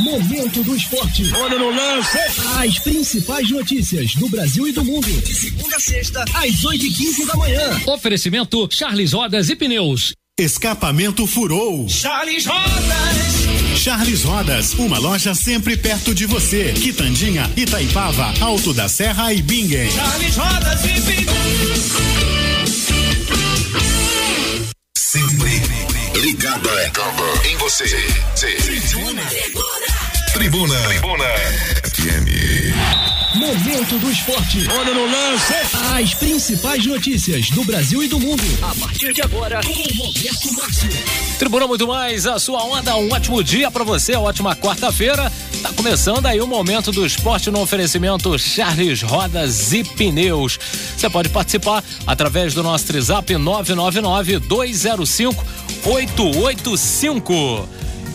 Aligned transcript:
Momento 0.00 0.62
do 0.64 0.74
esporte. 0.74 1.32
Olha 1.34 1.58
no 1.58 1.70
lance. 1.70 2.18
As 2.58 2.78
principais 2.80 3.48
notícias 3.50 4.14
do 4.16 4.28
Brasil 4.28 4.66
e 4.66 4.72
do 4.72 4.84
mundo. 4.84 5.06
De 5.06 5.34
segunda 5.34 5.76
a 5.76 5.80
sexta, 5.80 6.24
às 6.34 6.64
8 6.64 6.84
e 6.84 6.90
15 6.90 7.26
da 7.26 7.36
manhã. 7.36 7.80
Oferecimento 7.86 8.68
Charles 8.70 9.12
Rodas 9.12 9.48
e 9.48 9.56
Pneus. 9.56 10.12
Escapamento 10.38 11.26
furou. 11.28 11.88
Charles 11.88 12.44
Rodas. 12.44 13.78
Charles 13.78 14.24
Rodas, 14.24 14.74
uma 14.74 14.98
loja 14.98 15.32
sempre 15.34 15.76
perto 15.76 16.12
de 16.12 16.26
você. 16.26 16.72
Quitandinha, 16.72 17.48
Itaipava, 17.56 18.34
Alto 18.40 18.74
da 18.74 18.88
Serra 18.88 19.32
e 19.32 19.40
Bingen. 19.42 19.90
Charles 19.92 20.36
Rodas 20.36 20.84
e 20.84 21.00
Pneus. 21.00 21.84
Sempre 24.96 25.62
ligado 26.20 26.68
em 27.44 27.56
você. 27.58 27.84
Tribuna. 28.34 29.22
Tribuna. 30.34 30.76
Tribuna. 30.88 31.24
FM. 31.84 32.26
Momento 33.36 34.00
do 34.00 34.10
esporte. 34.10 34.66
Olha 34.68 34.92
no 34.92 35.06
lance. 35.06 35.54
As 35.94 36.12
principais 36.14 36.84
notícias 36.84 37.50
do 37.50 37.62
Brasil 37.62 38.02
e 38.02 38.08
do 38.08 38.18
mundo. 38.18 38.42
A 38.60 38.74
partir 38.74 39.12
de 39.12 39.22
agora, 39.22 39.60
com 39.62 39.72
Roberto 39.72 40.52
Márcio. 40.56 40.90
Tribuna 41.38 41.68
Muito 41.68 41.86
Mais, 41.86 42.26
a 42.26 42.40
sua 42.40 42.64
onda, 42.64 42.96
um 42.96 43.12
ótimo 43.12 43.44
dia 43.44 43.70
para 43.70 43.84
você, 43.84 44.16
ótima 44.16 44.56
quarta-feira. 44.56 45.32
Tá 45.62 45.72
começando 45.72 46.26
aí 46.26 46.40
o 46.40 46.48
momento 46.48 46.90
do 46.90 47.06
esporte 47.06 47.48
no 47.48 47.60
oferecimento 47.60 48.36
Charles 48.36 49.02
Rodas 49.02 49.72
e 49.72 49.84
Pneus. 49.84 50.58
Você 50.96 51.08
pode 51.08 51.28
participar 51.28 51.82
através 52.04 52.54
do 52.54 52.62
nosso 52.62 52.92
WhatsApp 52.92 53.36
999 53.36 54.40
205 54.40 55.46
885. 55.84 57.68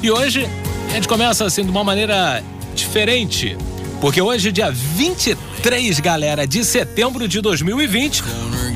E 0.03 0.11
hoje 0.11 0.49
a 0.89 0.93
gente 0.93 1.07
começa 1.07 1.45
assim 1.45 1.63
de 1.63 1.69
uma 1.69 1.83
maneira 1.83 2.43
diferente. 2.73 3.55
Porque 4.01 4.21
hoje, 4.21 4.51
dia 4.51 4.71
23, 4.71 5.99
galera, 5.99 6.47
de 6.47 6.63
setembro 6.63 7.27
de 7.27 7.41
2020, 7.41 8.23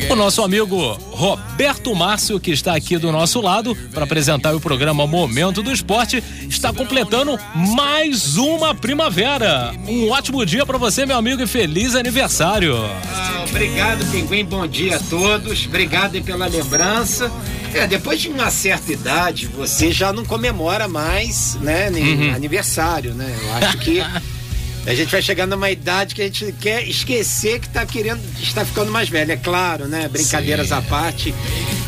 o 0.09 0.15
nosso 0.15 0.43
amigo 0.43 0.77
Roberto 1.11 1.95
Márcio, 1.95 2.39
que 2.41 2.51
está 2.51 2.75
aqui 2.75 2.97
do 2.97 3.09
nosso 3.09 3.39
lado 3.39 3.75
para 3.93 4.03
apresentar 4.03 4.53
o 4.53 4.59
programa 4.59 5.07
Momento 5.07 5.63
do 5.63 5.71
Esporte, 5.71 6.21
está 6.49 6.73
completando 6.73 7.39
mais 7.55 8.35
uma 8.35 8.75
primavera. 8.75 9.73
Um 9.87 10.09
ótimo 10.09 10.45
dia 10.45 10.65
para 10.65 10.77
você, 10.77 11.05
meu 11.05 11.17
amigo, 11.17 11.41
e 11.41 11.47
feliz 11.47 11.95
aniversário. 11.95 12.75
Ah, 12.75 13.45
obrigado, 13.49 14.05
Pinguim. 14.11 14.43
Bom 14.43 14.67
dia 14.67 14.97
a 14.97 14.99
todos. 14.99 15.65
Obrigado 15.65 16.21
pela 16.21 16.47
lembrança. 16.47 17.31
É, 17.73 17.87
depois 17.87 18.21
de 18.21 18.29
uma 18.29 18.51
certa 18.51 18.91
idade, 18.91 19.47
você 19.47 19.91
já 19.91 20.13
não 20.13 20.23
comemora 20.23 20.87
mais, 20.87 21.55
né, 21.55 21.89
nem 21.89 22.31
aniversário, 22.31 23.13
né? 23.13 23.35
Eu 23.41 23.53
acho 23.53 23.77
que 23.79 23.99
a 24.85 24.93
gente 24.93 25.11
vai 25.11 25.21
chegando 25.21 25.51
numa 25.51 25.71
idade 25.71 26.13
que 26.13 26.21
a 26.21 26.25
gente 26.25 26.53
quer 26.61 26.87
esquecer 26.87 27.59
que 27.59 27.69
tá 27.69 27.85
querendo, 27.85 28.21
está 28.39 28.63
ficando 28.63 28.91
mais 28.91 29.09
velho, 29.09 29.31
é 29.31 29.37
claro, 29.37 29.87
né? 29.87 30.07
Brincadeiras 30.07 30.71
à 30.71 30.81
parte. 30.81 31.33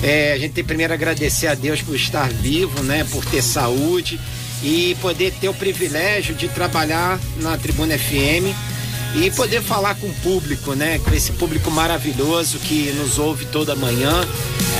É, 0.01 0.33
a 0.33 0.37
gente 0.39 0.53
tem 0.53 0.63
primeiro 0.63 0.91
a 0.91 0.95
agradecer 0.95 1.47
a 1.47 1.53
Deus 1.53 1.81
por 1.81 1.95
estar 1.95 2.29
vivo, 2.29 2.81
né? 2.83 3.05
Por 3.11 3.23
ter 3.23 3.43
saúde 3.43 4.19
e 4.63 4.95
poder 5.01 5.33
ter 5.33 5.49
o 5.49 5.53
privilégio 5.53 6.33
de 6.33 6.47
trabalhar 6.47 7.19
na 7.41 7.57
Tribuna 7.57 7.97
FM 7.97 8.74
e 9.15 9.31
poder 9.31 9.61
falar 9.61 9.95
com 9.95 10.07
o 10.07 10.13
público, 10.15 10.73
né? 10.73 10.99
Com 10.99 11.13
esse 11.13 11.31
público 11.33 11.71
maravilhoso 11.71 12.59
que 12.59 12.91
nos 12.93 13.17
ouve 13.17 13.45
toda 13.45 13.75
manhã, 13.75 14.27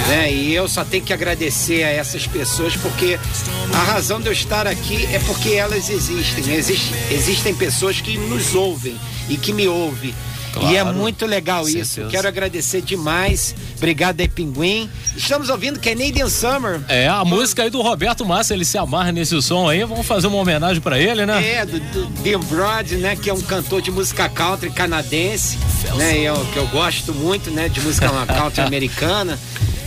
né? 0.07 0.31
E 0.31 0.53
eu 0.53 0.67
só 0.67 0.83
tenho 0.83 1.03
que 1.03 1.13
agradecer 1.13 1.83
a 1.83 1.89
essas 1.89 2.27
pessoas 2.27 2.75
porque 2.75 3.17
a 3.73 3.83
razão 3.83 4.19
de 4.19 4.27
eu 4.27 4.33
estar 4.33 4.67
aqui 4.67 5.05
é 5.13 5.19
porque 5.19 5.53
elas 5.53 5.89
existem. 5.89 6.53
Existe, 6.53 6.93
existem 7.11 7.55
pessoas 7.55 8.01
que 8.01 8.17
nos 8.17 8.53
ouvem 8.53 8.99
e 9.29 9.37
que 9.37 9.53
me 9.53 9.67
ouvem. 9.67 10.13
E 10.63 10.75
é 10.75 10.81
Claro. 10.81 10.97
muito 10.97 11.25
legal 11.25 11.67
isso. 11.67 11.85
certeza. 11.95 12.09
Quero 12.09 12.27
agradecer 12.27 12.81
demais. 12.81 13.55
Obrigado 13.77 14.19
aí, 14.21 14.27
Pinguim. 14.27 14.89
Estamos 15.15 15.49
ouvindo 15.49 15.79
Canadian 15.79 16.29
Summer. 16.29 16.81
É, 16.87 17.07
a 17.07 17.23
música 17.25 17.63
aí 17.63 17.69
do 17.69 17.81
Roberto 17.81 18.25
Márcio, 18.25 18.53
ele 18.53 18.65
se 18.65 18.77
amarra 18.77 19.11
nesse 19.11 19.39
som 19.41 19.69
aí. 19.69 19.83
Vamos 19.83 20.05
fazer 20.05 20.27
uma 20.27 20.37
homenagem 20.37 20.81
para 20.81 20.99
ele, 20.99 21.25
né? 21.25 21.43
É, 21.55 21.65
do, 21.65 21.79
do 21.79 22.07
Bill 22.21 22.39
Broad, 22.39 22.95
né? 22.97 23.15
Que 23.15 23.29
é 23.29 23.33
um 23.33 23.41
cantor 23.41 23.81
de 23.81 23.91
música 23.91 24.27
country 24.29 24.69
canadense, 24.69 25.57
né? 25.97 26.19
Eu, 26.19 26.35
que 26.53 26.57
eu 26.57 26.67
gosto 26.67 27.13
muito, 27.13 27.51
né? 27.51 27.69
De 27.69 27.79
música 27.81 28.09
country 28.25 28.61
americana. 28.65 29.37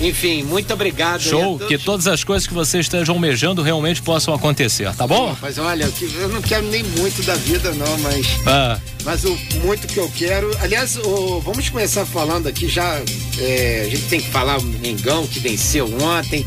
Enfim, 0.00 0.44
muito 0.44 0.72
obrigado. 0.72 1.20
Show, 1.20 1.58
que 1.58 1.76
todas 1.76 2.06
as 2.06 2.22
coisas 2.22 2.46
que 2.46 2.54
você 2.54 2.78
esteja 2.78 3.10
almejando 3.10 3.62
realmente 3.62 4.00
possam 4.00 4.32
acontecer, 4.32 4.92
tá 4.94 5.06
bom? 5.06 5.36
Mas 5.42 5.58
olha, 5.58 5.90
eu 6.20 6.28
não 6.28 6.40
quero 6.40 6.66
nem 6.68 6.84
muito 6.84 7.20
da 7.24 7.34
vida, 7.34 7.72
não, 7.72 7.98
mas. 7.98 8.26
Ah, 8.46 8.78
Mas 9.04 9.24
o 9.24 9.36
muito 9.64 9.86
que 9.88 9.96
eu 9.98 10.08
quero. 10.16 10.50
Aliás, 10.60 10.96
o- 10.96 11.40
vamos 11.40 11.68
começar 11.68 12.04
falando 12.06 12.46
aqui 12.46 12.68
já. 12.68 13.00
é, 13.40 13.84
a 13.86 13.90
gente 13.90 14.04
tem 14.08 14.20
que 14.20 14.28
falar 14.30 14.58
o 14.58 14.62
Mengão 14.62 15.26
que 15.26 15.40
venceu 15.40 15.86
ontem. 16.02 16.46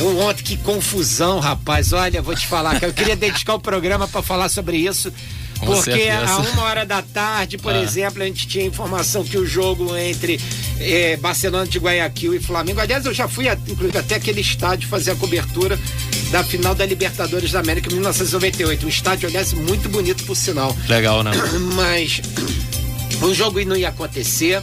Um 0.00 0.18
Ontem, 0.20 0.42
que 0.42 0.56
confusão, 0.56 1.40
rapaz. 1.40 1.92
Olha, 1.92 2.22
vou 2.22 2.34
te 2.34 2.46
falar, 2.46 2.78
que 2.80 2.86
eu 2.86 2.92
queria 2.92 3.14
dedicar 3.14 3.52
o 3.54 3.60
programa 3.60 4.08
para 4.08 4.22
falar 4.22 4.48
sobre 4.48 4.78
isso. 4.78 5.12
Com 5.60 5.66
Porque 5.66 5.92
certeza. 5.92 6.24
a 6.32 6.38
uma 6.38 6.62
hora 6.62 6.86
da 6.86 7.02
tarde, 7.02 7.58
por 7.58 7.72
Ah. 7.74 7.82
exemplo, 7.82 8.22
a 8.22 8.26
gente 8.26 8.48
tinha 8.48 8.64
informação 8.64 9.22
que 9.22 9.36
o 9.36 9.44
jogo 9.46 9.94
entre 9.96 10.40
eh, 10.80 11.18
Barcelona 11.18 11.66
de 11.66 11.78
Guayaquil 11.78 12.34
e 12.34 12.40
Flamengo. 12.40 12.80
Aliás, 12.80 13.04
eu 13.04 13.12
já 13.12 13.28
fui, 13.28 13.46
inclusive, 13.68 13.98
até 13.98 14.14
aquele 14.14 14.40
estádio 14.40 14.88
fazer 14.88 15.10
a 15.10 15.16
cobertura 15.16 15.78
da 16.30 16.42
final 16.42 16.74
da 16.74 16.86
Libertadores 16.86 17.52
da 17.52 17.60
América 17.60 17.88
em 17.90 17.92
1998. 17.94 18.86
Um 18.86 18.88
estádio, 18.88 19.28
aliás, 19.28 19.52
muito 19.52 19.88
bonito, 19.90 20.24
por 20.24 20.34
sinal 20.34 20.74
legal, 20.88 21.22
né? 21.22 21.32
mas 21.76 22.22
o 23.20 23.34
jogo 23.34 23.62
não 23.66 23.76
ia 23.76 23.90
acontecer. 23.90 24.62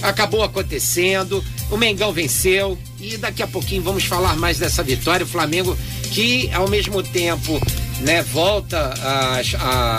Acabou 0.00 0.44
acontecendo. 0.44 1.44
O 1.70 1.76
Mengão 1.76 2.12
venceu. 2.12 2.78
E 3.00 3.16
daqui 3.16 3.42
a 3.42 3.46
pouquinho 3.48 3.82
vamos 3.82 4.04
falar 4.04 4.36
mais 4.36 4.58
dessa 4.58 4.82
vitória. 4.84 5.24
O 5.24 5.28
Flamengo, 5.28 5.76
que 6.12 6.48
ao 6.52 6.68
mesmo 6.68 7.02
tempo 7.02 7.60
né, 8.00 8.22
volta 8.22 8.94
a, 9.02 9.40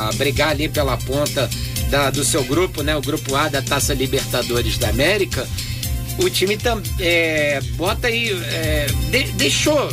a 0.08 0.10
brigar 0.14 0.50
ali 0.50 0.70
pela 0.70 0.98
ponta 0.98 1.50
da- 1.90 2.10
do 2.10 2.24
seu 2.24 2.44
grupo, 2.44 2.82
né? 2.84 2.96
O 2.96 3.02
grupo 3.02 3.36
A 3.36 3.48
da 3.50 3.62
Taça 3.62 3.94
Libertadores 3.94 4.78
da 4.78 4.90
América. 4.90 5.48
O 6.22 6.30
time 6.30 6.56
tam, 6.58 6.82
é, 7.00 7.60
bota 7.76 8.08
aí. 8.08 8.30
é, 8.32 8.88
de- 9.12 9.32
deixou 9.34 9.90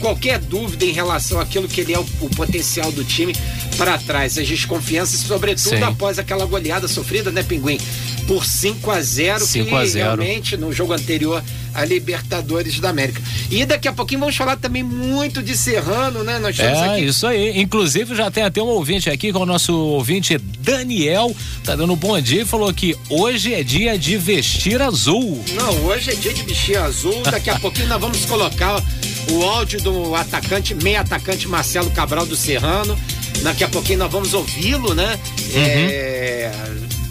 qualquer 0.00 0.38
dúvida 0.38 0.84
em 0.84 0.92
relação 0.92 1.40
àquilo 1.40 1.66
que 1.66 1.80
ele 1.80 1.94
é 1.94 1.98
o, 1.98 2.06
o 2.20 2.28
potencial 2.30 2.92
do 2.92 3.02
time 3.02 3.34
para 3.76 3.98
trás, 3.98 4.38
as 4.38 4.48
desconfianças, 4.48 5.20
sobretudo 5.20 5.76
Sim. 5.76 5.82
após 5.82 6.18
aquela 6.18 6.44
goleada 6.46 6.88
sofrida, 6.88 7.30
né, 7.30 7.42
Pinguim? 7.42 7.78
Por 8.26 8.44
5 8.44 8.90
a 8.90 9.00
0 9.00 9.44
5 9.44 9.68
que 9.68 9.74
a 9.74 9.86
0. 9.86 10.04
realmente 10.04 10.56
no 10.56 10.72
jogo 10.72 10.92
anterior 10.92 11.42
a 11.72 11.84
Libertadores 11.84 12.80
da 12.80 12.88
América. 12.88 13.20
E 13.50 13.64
daqui 13.66 13.86
a 13.86 13.92
pouquinho 13.92 14.20
vamos 14.20 14.34
falar 14.34 14.56
também 14.56 14.82
muito 14.82 15.42
de 15.42 15.56
Serrano, 15.56 16.24
né? 16.24 16.38
Nós 16.38 16.58
É, 16.58 16.72
aqui 16.72 17.04
isso 17.04 17.26
aí. 17.26 17.60
Inclusive, 17.60 18.14
já 18.14 18.30
tem 18.30 18.42
até 18.44 18.62
um 18.62 18.66
ouvinte 18.66 19.10
aqui, 19.10 19.30
que 19.30 19.36
é 19.36 19.40
o 19.40 19.46
nosso 19.46 19.74
ouvinte 19.74 20.38
Daniel, 20.38 21.36
tá 21.62 21.76
dando 21.76 21.92
um 21.92 21.96
bom 21.96 22.18
dia 22.20 22.42
e 22.42 22.44
falou 22.46 22.72
que 22.72 22.96
hoje 23.10 23.52
é 23.52 23.62
dia 23.62 23.98
de 23.98 24.16
vestir 24.16 24.80
azul. 24.80 25.44
Não, 25.52 25.84
hoje 25.84 26.10
é 26.10 26.14
dia 26.14 26.32
de 26.32 26.42
bichinho 26.42 26.82
azul. 26.82 27.22
Daqui 27.22 27.50
a 27.50 27.58
pouquinho 27.60 27.88
nós 27.88 28.00
vamos 28.00 28.24
colocar 28.24 28.82
o 29.30 29.44
áudio 29.44 29.80
do 29.82 30.14
atacante, 30.14 30.74
meio 30.74 31.00
atacante 31.00 31.46
Marcelo 31.46 31.90
Cabral 31.90 32.24
do 32.24 32.36
Serrano. 32.36 32.98
Daqui 33.42 33.64
a 33.64 33.68
pouquinho 33.68 33.98
nós 34.00 34.10
vamos 34.10 34.34
ouvi-lo, 34.34 34.94
né? 34.94 35.18
É, 35.54 36.50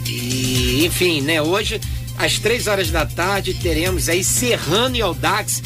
e, 0.08 0.86
enfim, 0.86 1.22
né? 1.22 1.42
Hoje, 1.42 1.80
às 2.18 2.40
três 2.40 2.68
horas 2.68 2.90
da 2.92 3.06
tarde, 3.06 3.54
teremos 3.54 4.10
aí 4.10 4.24
Serrano 4.24 4.96
e 4.96 5.02
Aldax. 5.02 5.62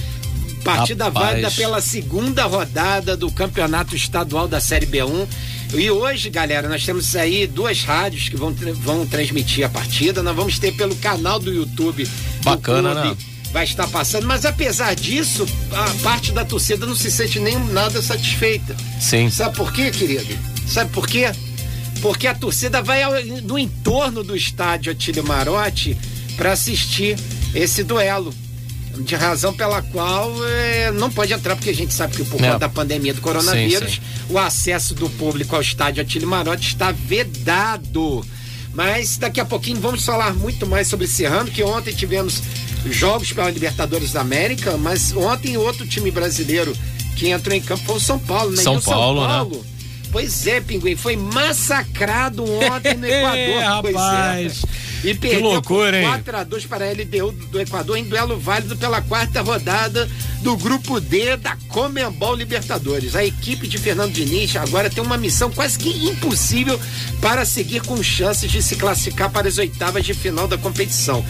Partida 0.63 1.05
Rapaz. 1.05 1.25
válida 1.25 1.51
pela 1.51 1.79
segunda 1.79 2.45
rodada 2.45 3.15
do 3.15 3.31
Campeonato 3.31 3.95
Estadual 3.95 4.47
da 4.47 4.59
Série 4.59 4.85
B1. 4.85 5.27
E 5.73 5.89
hoje, 5.89 6.29
galera, 6.29 6.67
nós 6.67 6.83
temos 6.83 7.15
aí 7.15 7.47
duas 7.47 7.83
rádios 7.83 8.27
que 8.27 8.35
vão, 8.35 8.53
vão 8.53 9.05
transmitir 9.05 9.65
a 9.65 9.69
partida. 9.69 10.21
Nós 10.21 10.35
vamos 10.35 10.59
ter 10.59 10.73
pelo 10.73 10.95
canal 10.95 11.39
do 11.39 11.53
YouTube. 11.53 12.03
do 12.03 12.43
Bacana, 12.43 12.91
clube, 12.93 13.07
né? 13.09 13.17
Vai 13.51 13.63
estar 13.63 13.87
passando, 13.87 14.27
mas 14.27 14.45
apesar 14.45 14.93
disso, 14.95 15.45
a 15.71 16.03
parte 16.03 16.31
da 16.31 16.45
torcida 16.45 16.85
não 16.85 16.95
se 16.95 17.09
sente 17.09 17.39
nem 17.39 17.57
nada 17.65 17.99
satisfeita. 18.01 18.75
Sim. 18.99 19.29
Sabe 19.31 19.55
por 19.55 19.73
quê, 19.73 19.89
querido? 19.89 20.37
Sabe 20.67 20.91
por 20.91 21.07
quê? 21.07 21.31
Porque 22.01 22.27
a 22.27 22.35
torcida 22.35 22.81
vai 22.81 23.01
ao- 23.01 23.13
no 23.43 23.57
entorno 23.57 24.23
do 24.23 24.35
estádio 24.35 24.91
Atílio 24.91 25.23
Marotti 25.23 25.97
para 26.37 26.51
assistir 26.51 27.17
esse 27.55 27.83
duelo. 27.83 28.33
De 28.99 29.15
razão 29.15 29.53
pela 29.53 29.81
qual 29.81 30.31
eh, 30.45 30.91
não 30.91 31.09
pode 31.09 31.31
entrar, 31.33 31.55
porque 31.55 31.69
a 31.69 31.73
gente 31.75 31.93
sabe 31.93 32.15
que 32.17 32.23
por 32.25 32.39
É. 32.41 32.47
conta 32.47 32.59
da 32.59 32.69
pandemia 32.69 33.13
do 33.13 33.21
coronavírus, 33.21 33.93
Sim, 33.93 33.99
o 34.29 34.37
acesso 34.37 34.93
do 34.93 35.09
público 35.11 35.55
ao 35.55 35.61
estádio 35.61 36.01
Atílio 36.03 36.27
Marotti 36.27 36.67
está 36.67 36.91
vedado. 36.91 38.23
Mas 38.73 39.17
daqui 39.17 39.39
a 39.39 39.45
pouquinho 39.45 39.79
vamos 39.79 40.05
falar 40.05 40.33
muito 40.35 40.67
mais 40.67 40.87
sobre 40.87 41.07
Serrano, 41.07 41.49
que 41.49 41.63
ontem 41.63 41.93
tivemos 41.93 42.41
jogos 42.89 43.31
pela 43.33 43.49
Libertadores 43.49 44.11
da 44.11 44.21
América, 44.21 44.77
mas 44.77 45.11
ontem 45.15 45.57
outro 45.57 45.85
time 45.87 46.11
brasileiro 46.11 46.75
que 47.15 47.29
entrou 47.29 47.55
em 47.55 47.61
campo 47.61 47.83
foi 47.85 47.95
o 47.95 47.99
São 47.99 48.19
Paulo, 48.19 48.51
né? 48.51 48.63
São 48.63 48.75
E 48.75 48.77
o 48.77 48.81
Paulo, 48.81 49.27
né? 49.27 49.61
Pois 50.11 50.47
é, 50.47 50.59
Pinguim, 50.59 50.95
foi 50.95 51.15
massacrado 51.15 52.43
ontem 52.43 52.95
no 52.95 53.05
Equador. 53.07 53.81
pois 53.81 53.95
rapaz. 53.95 54.63
é. 54.63 54.89
E 55.01 55.13
perdeu 55.13 55.41
loucura, 55.41 55.97
hein? 55.97 56.07
4 56.07 56.37
a 56.37 56.43
2 56.43 56.65
para 56.65 56.85
a 56.85 56.91
LDU 56.91 57.31
do 57.49 57.59
Equador 57.61 57.97
em 57.97 58.03
duelo 58.03 58.37
válido 58.37 58.75
pela 58.75 59.01
quarta 59.01 59.41
rodada 59.41 60.09
do 60.41 60.57
grupo 60.57 60.99
D 60.99 61.37
da 61.37 61.55
Comembol 61.69 62.35
Libertadores. 62.35 63.15
A 63.15 63.23
equipe 63.23 63.65
de 63.65 63.77
Fernando 63.77 64.11
Diniz 64.11 64.55
agora 64.57 64.89
tem 64.89 65.01
uma 65.01 65.17
missão 65.17 65.49
quase 65.51 65.77
que 65.79 65.89
impossível 66.09 66.77
para 67.21 67.45
seguir 67.45 67.81
com 67.81 68.01
chances 68.03 68.51
de 68.51 68.61
se 68.61 68.75
classificar 68.75 69.29
para 69.29 69.47
as 69.47 69.57
oitavas 69.57 70.03
de 70.05 70.13
final 70.13 70.47
da 70.49 70.57
competição. 70.57 71.23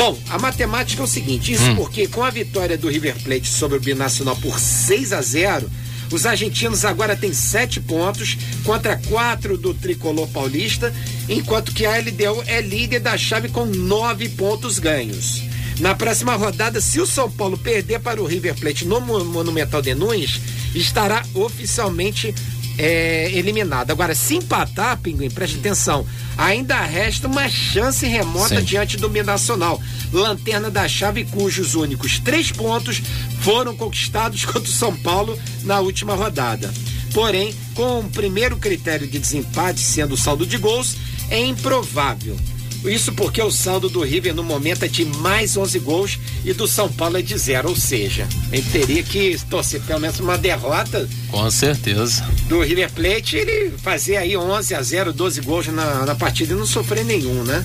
Bom, 0.00 0.18
a 0.30 0.38
matemática 0.38 1.02
é 1.02 1.04
o 1.04 1.06
seguinte, 1.06 1.52
isso 1.52 1.74
porque 1.76 2.06
com 2.08 2.24
a 2.24 2.30
vitória 2.30 2.78
do 2.78 2.88
River 2.88 3.14
Plate 3.22 3.46
sobre 3.48 3.76
o 3.76 3.80
Binacional 3.80 4.34
por 4.36 4.58
6 4.58 5.12
a 5.12 5.20
0, 5.20 5.70
os 6.10 6.24
argentinos 6.24 6.86
agora 6.86 7.14
têm 7.14 7.34
sete 7.34 7.78
pontos 7.80 8.34
contra 8.64 8.96
quatro 9.08 9.58
do 9.58 9.74
tricolor 9.74 10.26
paulista, 10.28 10.90
enquanto 11.28 11.72
que 11.74 11.84
a 11.84 11.98
LDU 11.98 12.42
é 12.46 12.62
líder 12.62 13.00
da 13.00 13.16
chave 13.18 13.50
com 13.50 13.66
nove 13.66 14.30
pontos 14.30 14.78
ganhos. 14.78 15.42
Na 15.80 15.94
próxima 15.94 16.34
rodada, 16.34 16.80
se 16.80 16.98
o 16.98 17.06
São 17.06 17.30
Paulo 17.30 17.58
perder 17.58 18.00
para 18.00 18.22
o 18.22 18.26
River 18.26 18.54
Plate 18.58 18.86
no 18.86 19.00
Mo- 19.02 19.24
Monumental 19.24 19.82
de 19.82 19.94
Nunes, 19.94 20.40
estará 20.74 21.22
oficialmente 21.34 22.34
é, 22.80 23.30
eliminado. 23.34 23.90
Agora, 23.90 24.14
se 24.14 24.36
empatar, 24.36 24.98
Pinguim, 24.98 25.28
preste 25.28 25.58
atenção, 25.58 26.06
ainda 26.38 26.80
resta 26.80 27.28
uma 27.28 27.46
chance 27.46 28.06
remota 28.06 28.58
Sim. 28.58 28.64
diante 28.64 28.96
do 28.96 29.08
Binacional. 29.08 29.80
Lanterna 30.10 30.70
da 30.70 30.88
chave, 30.88 31.26
cujos 31.26 31.74
únicos 31.74 32.18
três 32.18 32.50
pontos 32.50 33.02
foram 33.42 33.76
conquistados 33.76 34.46
contra 34.46 34.62
o 34.62 34.66
São 34.66 34.96
Paulo 34.96 35.38
na 35.62 35.80
última 35.80 36.14
rodada. 36.14 36.72
Porém, 37.12 37.54
com 37.74 38.00
o 38.00 38.08
primeiro 38.08 38.56
critério 38.56 39.06
de 39.06 39.18
desempate 39.18 39.80
sendo 39.80 40.14
o 40.14 40.18
saldo 40.18 40.46
de 40.46 40.56
gols, 40.56 40.96
é 41.28 41.38
improvável. 41.38 42.36
Isso 42.84 43.12
porque 43.12 43.42
o 43.42 43.50
saldo 43.50 43.90
do 43.90 44.02
River 44.02 44.34
no 44.34 44.42
momento 44.42 44.84
é 44.84 44.88
de 44.88 45.04
mais 45.04 45.54
11 45.54 45.78
gols 45.80 46.18
e 46.46 46.54
do 46.54 46.66
São 46.66 46.90
Paulo 46.90 47.18
é 47.18 47.22
de 47.22 47.36
zero, 47.36 47.68
ou 47.68 47.76
seja, 47.76 48.26
ele 48.50 48.64
teria 48.72 49.02
que 49.02 49.38
torcer 49.50 49.82
pelo 49.82 50.00
menos 50.00 50.18
uma 50.18 50.38
derrota 50.38 51.06
Com 51.30 51.50
certeza. 51.50 52.24
do 52.48 52.60
River 52.60 52.90
Plate, 52.92 53.36
ele 53.36 53.72
fazer 53.78 54.16
aí 54.16 54.36
11 54.36 54.74
a 54.74 54.82
0, 54.82 55.12
12 55.12 55.40
gols 55.42 55.66
na, 55.68 56.04
na 56.04 56.14
partida 56.14 56.52
e 56.52 56.56
não 56.56 56.66
sofrer 56.66 57.04
nenhum, 57.04 57.44
né? 57.44 57.64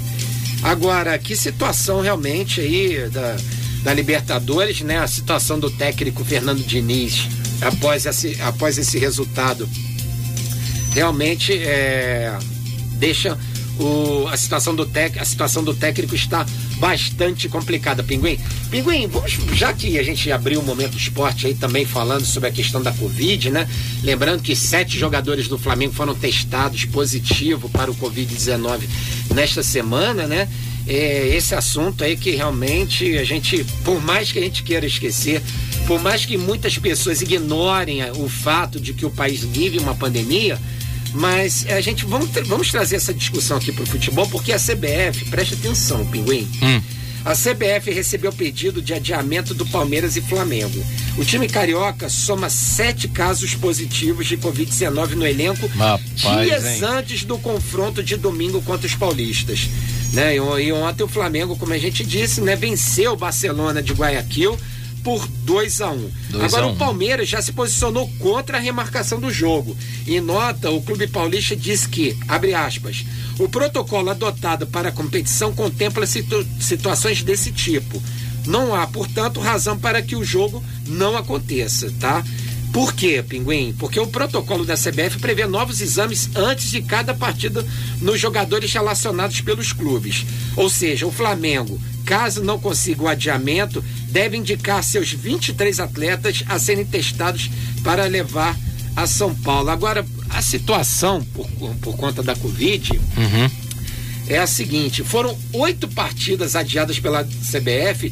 Agora, 0.61 1.17
que 1.17 1.35
situação 1.35 2.01
realmente 2.01 2.61
aí 2.61 3.09
da, 3.09 3.35
da 3.83 3.93
Libertadores, 3.93 4.81
né? 4.81 4.99
A 4.99 5.07
situação 5.07 5.59
do 5.59 5.69
técnico 5.69 6.23
Fernando 6.23 6.63
Diniz 6.63 7.27
após 7.61 8.05
esse, 8.05 8.39
após 8.41 8.77
esse 8.77 8.97
resultado 8.97 9.67
realmente 10.93 11.53
é, 11.53 12.37
deixa 12.93 13.37
o, 13.79 14.27
a 14.27 14.37
situação 14.37 14.75
do 14.75 14.85
tec, 14.85 15.17
a 15.17 15.25
situação 15.25 15.63
do 15.63 15.73
técnico 15.73 16.15
está 16.15 16.45
bastante 16.77 17.49
complicada, 17.49 18.03
Pinguim. 18.03 18.39
Pinguim, 18.69 19.07
vamos, 19.07 19.33
já 19.53 19.73
que 19.73 19.97
a 19.99 20.03
gente 20.03 20.31
abriu 20.31 20.59
o 20.59 20.63
momento 20.63 20.97
esporte 20.97 21.47
aí 21.47 21.55
também 21.55 21.85
falando 21.85 22.25
sobre 22.25 22.49
a 22.49 22.51
questão 22.51 22.81
da 22.81 22.91
Covid, 22.91 23.51
né? 23.51 23.67
Lembrando 24.03 24.41
que 24.41 24.55
sete 24.55 24.97
jogadores 24.97 25.47
do 25.47 25.57
Flamengo 25.57 25.93
foram 25.93 26.15
testados 26.15 26.85
positivo 26.85 27.69
para 27.69 27.91
o 27.91 27.95
Covid-19 27.95 28.81
nesta 29.33 29.61
semana, 29.61 30.25
né? 30.27 30.47
É, 30.87 31.35
esse 31.35 31.55
assunto 31.55 32.03
aí 32.03 32.15
que 32.15 32.31
realmente 32.31 33.17
a 33.17 33.23
gente, 33.23 33.65
por 33.83 33.99
mais 34.01 34.31
que 34.31 34.37
a 34.37 34.41
gente 34.41 34.61
queira 34.61 34.85
esquecer, 34.85 35.41
por 35.87 35.99
mais 35.99 36.25
que 36.25 36.37
muitas 36.37 36.77
pessoas 36.77 37.21
ignorem 37.21 38.03
o 38.11 38.29
fato 38.29 38.79
de 38.79 38.93
que 38.93 39.05
o 39.05 39.09
país 39.09 39.43
vive 39.43 39.79
uma 39.79 39.95
pandemia, 39.95 40.59
mas 41.15 41.65
a 41.69 41.81
gente 41.81 42.05
vamos, 42.05 42.29
vamos 42.45 42.69
trazer 42.69 42.97
essa 42.97 43.13
discussão 43.13 43.57
aqui 43.57 43.71
para 43.71 43.83
o 43.83 43.87
futebol, 43.87 44.27
porque 44.27 44.51
a 44.51 44.57
CBF, 44.57 45.25
preste 45.29 45.55
atenção, 45.55 46.05
Pinguim. 46.07 46.47
A 47.23 47.33
CBF 47.33 47.89
recebeu 47.89 48.31
pedido 48.31 48.83
de 48.83 48.93
adiamento 48.93 49.55
do 49.55 49.65
Palmeiras 49.65 50.15
e 50.15 50.21
Flamengo. 50.21 50.85
O 51.17 51.25
time 51.25 51.47
carioca 51.47 52.07
soma 52.07 52.51
sete 52.51 53.07
casos 53.07 53.55
positivos 53.55 54.27
de 54.27 54.37
Covid-19 54.37 55.11
no 55.11 55.25
elenco 55.25 55.65
Rapaz, 55.65 56.21
dias 56.21 56.65
hein? 56.65 56.81
antes 56.83 57.23
do 57.23 57.39
confronto 57.39 58.03
de 58.03 58.15
domingo 58.15 58.61
contra 58.61 58.85
os 58.85 58.93
paulistas. 58.93 59.67
Né? 60.13 60.35
E, 60.35 60.37
e 60.37 60.71
ontem 60.71 61.03
o 61.03 61.07
Flamengo, 61.07 61.55
como 61.55 61.73
a 61.73 61.79
gente 61.79 62.05
disse, 62.05 62.41
né, 62.41 62.55
venceu 62.55 63.13
o 63.13 63.17
Barcelona 63.17 63.81
de 63.81 63.93
Guayaquil 63.93 64.55
por 65.05 65.25
2 65.27 65.81
a 65.81 65.91
1 65.91 65.93
um. 65.95 66.11
Agora 66.41 66.63
a 66.63 66.67
o 66.67 66.71
um. 66.71 66.75
Palmeiras 66.75 67.29
já 67.29 67.39
se 67.41 67.53
posicionou 67.53 68.09
contra 68.19 68.57
a 68.57 68.59
remarcação 68.59 69.19
do 69.19 69.31
jogo. 69.31 69.77
Em 70.07 70.19
nota, 70.19 70.71
o 70.71 70.81
Clube 70.81 71.05
Paulista 71.07 71.55
diz 71.55 71.85
que, 71.85 72.17
abre 72.27 72.55
aspas, 72.55 73.05
o 73.39 73.47
protocolo 73.47 74.09
adotado 74.09 74.65
para 74.65 74.89
a 74.89 74.91
competição 74.91 75.53
contempla 75.53 76.07
situ- 76.07 76.45
situações 76.59 77.21
desse 77.21 77.51
tipo. 77.51 78.01
Não 78.47 78.73
há, 78.75 78.85
portanto, 78.87 79.39
razão 79.39 79.77
para 79.77 80.01
que 80.01 80.15
o 80.15 80.23
jogo 80.23 80.63
não 80.87 81.15
aconteça, 81.15 81.91
tá? 81.99 82.23
Por 82.75 82.93
quê, 82.93 83.23
Pinguim? 83.23 83.73
Porque 83.79 83.97
o 83.97 84.05
protocolo 84.05 84.65
da 84.65 84.75
CBF 84.75 85.17
prevê 85.21 85.47
novos 85.47 85.79
exames 85.79 86.29
antes 86.35 86.69
de 86.69 86.81
cada 86.81 87.13
partida 87.13 87.65
nos 88.01 88.19
jogadores 88.19 88.73
relacionados 88.73 89.39
pelos 89.39 89.71
clubes. 89.71 90.25
Ou 90.57 90.69
seja, 90.69 91.07
o 91.07 91.11
Flamengo, 91.11 91.79
caso 92.05 92.43
não 92.43 92.59
consiga 92.59 93.03
o 93.03 93.07
adiamento, 93.07 93.81
deve 94.09 94.35
indicar 94.35 94.83
seus 94.83 95.09
23 95.09 95.79
atletas 95.79 96.43
a 96.49 96.59
serem 96.59 96.83
testados 96.83 97.49
para 97.81 98.03
levar 98.07 98.53
a 98.93 99.07
São 99.07 99.33
Paulo. 99.33 99.69
Agora, 99.69 100.05
a 100.29 100.41
situação 100.41 101.23
por, 101.33 101.47
por 101.81 101.95
conta 101.95 102.21
da 102.21 102.35
Covid 102.35 102.99
é 104.27 104.37
a 104.37 104.47
seguinte: 104.47 105.01
foram 105.01 105.37
oito 105.53 105.87
partidas 105.87 106.57
adiadas 106.57 106.99
pela 106.99 107.23
CBF 107.23 108.11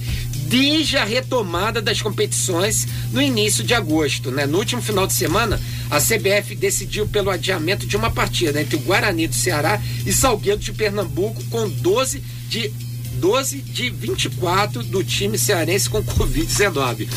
desde 0.53 0.97
a 0.97 1.03
retomada 1.03 1.81
das 1.81 1.99
competições 1.99 2.87
no 3.11 3.19
início 3.19 3.63
de 3.63 3.73
agosto. 3.73 4.29
Né? 4.29 4.45
No 4.45 4.59
último 4.59 4.83
final 4.83 5.07
de 5.07 5.13
semana, 5.13 5.59
a 5.89 5.99
CBF 5.99 6.53
decidiu 6.55 7.07
pelo 7.07 7.31
adiamento 7.31 7.87
de 7.87 7.97
uma 7.97 8.11
partida 8.11 8.61
entre 8.61 8.75
o 8.75 8.79
Guarani 8.81 9.25
do 9.25 9.33
Ceará 9.33 9.81
e 10.05 10.13
Salgueiro 10.13 10.59
de 10.59 10.71
Pernambuco, 10.71 11.43
com 11.45 11.67
12 11.67 12.21
de, 12.47 12.71
12 13.15 13.63
de 13.63 13.89
24 13.89 14.83
do 14.83 15.03
time 15.03 15.39
cearense 15.39 15.89
com 15.89 16.03
Covid-19. 16.03 17.09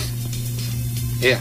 É, 1.20 1.38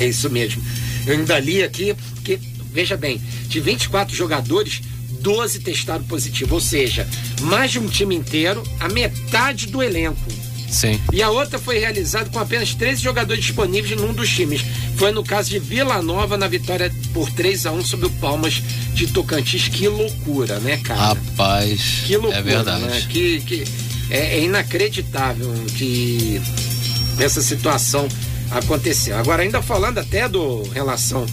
é 0.00 0.08
isso 0.08 0.30
mesmo. 0.30 0.62
Eu 1.06 1.12
ainda 1.18 1.38
li 1.38 1.62
aqui 1.62 1.94
que, 2.24 2.40
veja 2.72 2.96
bem, 2.96 3.20
de 3.48 3.60
24 3.60 4.16
jogadores, 4.16 4.80
12 5.20 5.60
testaram 5.60 6.04
positivo, 6.04 6.54
ou 6.54 6.60
seja, 6.60 7.06
mais 7.42 7.70
de 7.70 7.78
um 7.78 7.86
time 7.86 8.14
inteiro, 8.14 8.62
a 8.80 8.88
metade 8.88 9.66
do 9.66 9.82
elenco. 9.82 10.42
Sim. 10.72 10.98
E 11.12 11.22
a 11.22 11.28
outra 11.30 11.58
foi 11.58 11.78
realizada 11.78 12.30
com 12.30 12.38
apenas 12.38 12.74
13 12.74 13.02
jogadores 13.02 13.44
disponíveis 13.44 14.00
num 14.00 14.12
dos 14.12 14.28
times. 14.30 14.64
Foi 14.96 15.12
no 15.12 15.22
caso 15.22 15.50
de 15.50 15.58
Vila 15.58 16.00
Nova 16.00 16.36
na 16.38 16.48
vitória 16.48 16.90
por 17.12 17.30
3 17.30 17.66
a 17.66 17.72
1 17.72 17.84
sobre 17.84 18.06
o 18.06 18.10
Palmas 18.12 18.54
de 18.94 19.06
Tocantins. 19.08 19.68
Que 19.68 19.86
loucura, 19.86 20.58
né, 20.60 20.78
cara? 20.78 20.98
Rapaz. 21.08 22.02
Que 22.06 22.16
loucura, 22.16 22.38
é 22.38 22.42
verdade. 22.42 22.84
né? 22.84 23.06
Que, 23.10 23.40
que 23.42 23.64
é, 24.10 24.38
é 24.38 24.42
inacreditável 24.44 25.52
que 25.76 26.40
essa 27.18 27.42
situação 27.42 28.08
aconteceu. 28.50 29.16
Agora, 29.18 29.42
ainda 29.42 29.60
falando 29.60 29.98
até 29.98 30.26
do 30.28 30.62
relação 30.70 31.26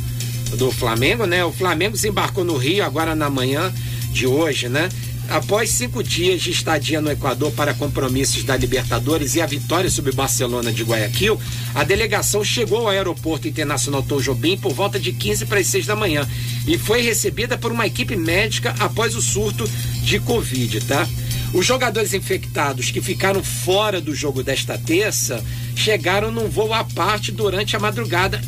do 0.57 0.69
Flamengo, 0.71 1.25
né? 1.25 1.45
O 1.45 1.51
Flamengo 1.53 1.93
desembarcou 1.95 2.43
no 2.43 2.57
Rio 2.57 2.83
agora 2.83 3.15
na 3.15 3.29
manhã 3.29 3.73
de 4.11 4.27
hoje, 4.27 4.67
né? 4.67 4.89
Após 5.29 5.69
cinco 5.69 6.03
dias 6.03 6.41
de 6.41 6.51
estadia 6.51 6.99
no 6.99 7.11
Equador 7.11 7.51
para 7.51 7.73
compromissos 7.73 8.43
da 8.43 8.57
Libertadores 8.57 9.35
e 9.35 9.41
a 9.41 9.45
vitória 9.45 9.89
sobre 9.89 10.11
Barcelona 10.11 10.71
de 10.71 10.83
Guayaquil, 10.83 11.39
a 11.75 11.83
delegação 11.83 12.43
chegou 12.43 12.79
ao 12.79 12.89
aeroporto 12.89 13.47
internacional 13.47 14.03
Tom 14.03 14.19
Jobim 14.19 14.57
por 14.57 14.73
volta 14.73 14.99
de 14.99 15.13
15 15.13 15.45
para 15.45 15.59
as 15.59 15.67
6 15.67 15.85
da 15.85 15.95
manhã 15.95 16.27
e 16.67 16.77
foi 16.77 17.01
recebida 17.01 17.57
por 17.57 17.71
uma 17.71 17.85
equipe 17.85 18.15
médica 18.15 18.75
após 18.79 19.15
o 19.15 19.21
surto 19.21 19.69
de 20.03 20.19
Covid, 20.19 20.81
tá? 20.81 21.07
Os 21.53 21.65
jogadores 21.65 22.13
infectados 22.13 22.91
que 22.91 23.01
ficaram 23.01 23.43
fora 23.43 24.01
do 24.01 24.13
jogo 24.15 24.43
desta 24.43 24.77
terça 24.77 25.43
chegaram 25.75 26.31
num 26.31 26.49
voo 26.49 26.73
à 26.73 26.83
parte 26.83 27.31
durante 27.31 27.75
a 27.75 27.79
madrugada 27.79 28.41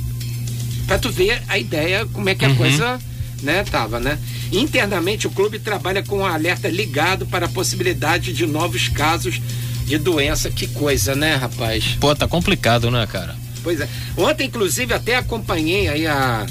Pra 0.91 0.99
tu 0.99 1.09
ver 1.09 1.41
a 1.47 1.57
ideia, 1.57 2.05
como 2.07 2.27
é 2.27 2.35
que 2.35 2.43
a 2.43 2.53
coisa, 2.53 2.99
né, 3.41 3.63
tava, 3.63 3.97
né? 3.97 4.19
Internamente, 4.51 5.27
o 5.27 5.31
clube 5.31 5.59
trabalha 5.59 6.03
com 6.03 6.19
um 6.19 6.25
alerta 6.25 6.67
ligado 6.67 7.25
para 7.25 7.45
a 7.45 7.49
possibilidade 7.49 8.33
de 8.33 8.45
novos 8.45 8.89
casos 8.89 9.41
de 9.85 9.97
doença. 9.97 10.49
Que 10.49 10.67
coisa, 10.67 11.15
né, 11.15 11.35
rapaz? 11.35 11.97
Pô, 11.99 12.13
tá 12.15 12.27
complicado, 12.27 12.91
né, 12.91 13.07
cara? 13.07 13.35
Pois 13.63 13.79
é. 13.79 13.87
Ontem, 14.17 14.47
inclusive, 14.47 14.93
até 14.93 15.15
acompanhei 15.15 15.87
aí 15.87 16.07
a, 16.07 16.45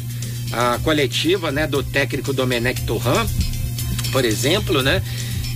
a 0.52 0.78
coletiva, 0.82 1.50
né, 1.50 1.66
do 1.66 1.82
técnico 1.82 2.32
Domenech 2.32 2.82
Torran, 2.82 3.26
por 4.12 4.24
exemplo, 4.24 4.82
né? 4.82 5.02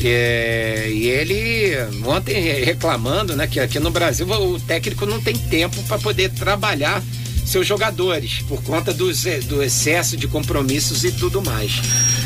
É, 0.02 0.90
e 0.90 1.06
ele 1.06 1.72
ontem 2.04 2.34
reclamando, 2.64 3.36
né, 3.36 3.46
que 3.46 3.60
aqui 3.60 3.78
no 3.78 3.90
Brasil 3.90 4.26
o 4.28 4.58
técnico 4.60 5.06
não 5.06 5.20
tem 5.20 5.36
tempo 5.36 5.80
para 5.84 5.98
poder 5.98 6.30
trabalhar 6.30 7.00
seus 7.44 7.66
jogadores, 7.66 8.42
por 8.48 8.62
conta 8.62 8.90
eh, 8.90 9.40
do 9.40 9.62
excesso 9.62 10.16
de 10.16 10.26
compromissos 10.26 11.04
e 11.04 11.12
tudo 11.12 11.42
mais. 11.42 11.72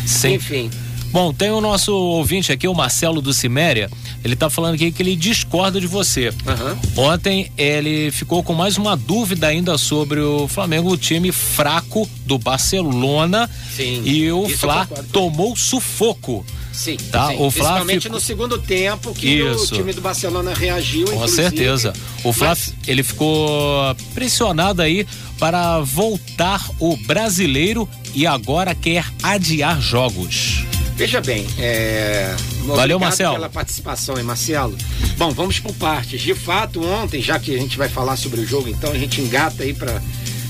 Sim. 0.06 0.34
Enfim. 0.34 0.70
Bom, 1.10 1.32
tem 1.32 1.50
o 1.50 1.60
nosso 1.60 1.92
ouvinte 1.94 2.52
aqui, 2.52 2.68
o 2.68 2.74
Marcelo 2.74 3.22
do 3.22 3.32
Ciméria. 3.32 3.90
Ele 4.22 4.36
tá 4.36 4.50
falando 4.50 4.74
aqui 4.74 4.90
que 4.90 5.02
ele 5.02 5.16
discorda 5.16 5.80
de 5.80 5.86
você. 5.86 6.30
Aham. 6.46 6.78
Ontem 6.96 7.50
ele 7.56 8.10
ficou 8.10 8.42
com 8.42 8.52
mais 8.52 8.76
uma 8.76 8.94
dúvida 8.94 9.46
ainda 9.46 9.78
sobre 9.78 10.20
o 10.20 10.46
Flamengo, 10.46 10.90
o 10.90 10.98
time 10.98 11.32
fraco 11.32 12.08
do 12.26 12.38
Barcelona. 12.38 13.48
Sim, 13.74 14.02
E 14.04 14.30
o 14.30 14.46
isso 14.46 14.58
Fla 14.58 14.86
tomou 15.10 15.56
sufoco. 15.56 16.44
Sim, 16.78 16.96
Tá, 17.10 17.28
sim. 17.28 17.36
o 17.40 17.50
Flá 17.50 17.64
principalmente 17.70 18.02
ficou- 18.04 18.14
no 18.14 18.20
segundo 18.24 18.58
tempo 18.58 19.12
que 19.12 19.42
o 19.42 19.66
time 19.66 19.92
do 19.92 20.00
Barcelona 20.00 20.54
reagiu. 20.54 21.06
Com 21.06 21.14
inclusive. 21.14 21.42
certeza. 21.42 21.92
O 22.22 22.32
Fla, 22.32 22.50
Mas- 22.50 22.72
ele 22.86 23.02
ficou 23.02 23.94
pressionado 24.14 24.80
aí 24.80 25.04
para 25.40 25.80
voltar 25.80 26.64
o 26.78 26.96
brasileiro 26.98 27.88
e 28.14 28.28
agora 28.28 28.76
quer 28.76 29.04
adiar 29.24 29.80
jogos. 29.80 30.62
Veja 30.94 31.20
bem, 31.20 31.46
é... 31.58 32.34
Valeu, 32.64 32.98
Marcelo. 33.00 33.34
pela 33.34 33.48
participação, 33.48 34.16
hein, 34.16 34.22
Marcelo. 34.24 34.76
Bom, 35.16 35.30
vamos 35.32 35.58
por 35.58 35.74
partes. 35.74 36.20
De 36.20 36.34
fato, 36.34 36.84
ontem, 36.84 37.20
já 37.20 37.38
que 37.40 37.54
a 37.54 37.58
gente 37.58 37.76
vai 37.76 37.88
falar 37.88 38.16
sobre 38.16 38.40
o 38.40 38.46
jogo, 38.46 38.68
então 38.68 38.92
a 38.92 38.98
gente 38.98 39.20
engata 39.20 39.64
aí 39.64 39.74
para 39.74 40.00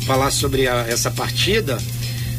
falar 0.06 0.30
sobre 0.30 0.66
a- 0.68 0.84
essa 0.88 1.10
partida. 1.10 1.78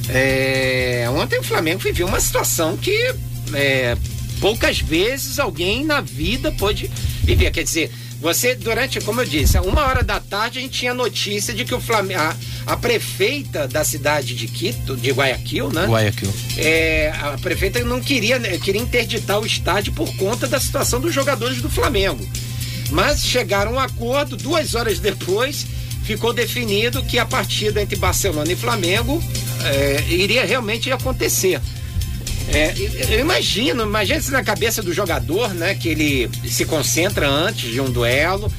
É, 0.08 1.08
Ontem 1.15 1.39
o 1.39 1.43
Flamengo 1.43 1.79
viveu 1.79 2.08
uma 2.08 2.19
situação 2.19 2.75
que 2.77 3.13
é, 3.53 3.98
poucas 4.39 4.79
vezes 4.79 5.39
alguém 5.39 5.86
na 5.86 6.01
vida 6.01 6.51
pôde 6.51 6.89
viver. 7.24 7.51
Quer 7.51 7.63
dizer, 7.63 7.91
você, 8.20 8.53
durante, 8.53 9.00
como 9.00 9.22
eu 9.22 9.25
disse, 9.25 9.58
a 9.58 9.62
uma 9.62 9.86
hora 9.86 10.03
da 10.03 10.20
tarde 10.20 10.60
a 10.60 10.62
gente 10.62 10.79
tinha 10.79 10.94
notícia 10.94 11.53
de 11.53 11.63
que 11.63 11.74
o 11.74 11.79
Flamengo, 11.79 12.20
a, 12.20 12.36
a 12.65 12.75
prefeita 12.75 13.65
da 13.65 13.84
cidade 13.86 14.36
de 14.36 14.48
Quito, 14.48 14.98
de 14.98 15.12
Guayaquil, 15.12 15.72
né? 15.72 15.86
Guayaquil. 15.86 16.34
É, 16.58 17.13
a 17.18 17.38
prefeita 17.38 17.82
não 17.84 18.01
queria, 18.01 18.38
né, 18.38 18.58
queria 18.58 18.82
interditar 18.82 19.39
o 19.39 19.46
estádio 19.46 19.94
por 19.94 20.13
conta 20.18 20.48
da 20.48 20.60
situação 20.60 21.00
dos 21.00 21.13
jogadores 21.13 21.62
do 21.62 21.70
Flamengo. 21.70 22.27
Mas 22.91 23.24
chegaram 23.24 23.72
a 23.72 23.75
um 23.75 23.79
acordo, 23.79 24.36
duas 24.36 24.75
horas 24.75 25.00
depois, 25.00 25.65
ficou 26.03 26.34
definido 26.34 27.01
que 27.03 27.20
a 27.20 27.25
partida 27.25 27.82
entre 27.82 27.96
Barcelona 27.96 28.51
e 28.51 28.56
Flamengo 28.56 29.24
é, 29.63 30.03
iria 30.10 30.44
realmente 30.44 30.91
acontecer. 30.91 31.62
É, 32.51 32.74
eu 33.13 33.20
imagino, 33.20 33.84
imagina 33.84 34.22
se 34.22 34.32
na 34.32 34.44
cabeça 34.44 34.82
do 34.82 34.94
jogador, 34.94 35.53
né, 35.53 35.75
que 35.75 35.89
ele 35.89 36.29
se 36.48 36.65
concentra 36.65 37.29
antes 37.29 37.72
de 37.72 37.79
um 37.79 37.89
duelo, 37.89 38.51